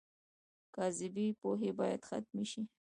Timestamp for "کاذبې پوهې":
0.75-1.71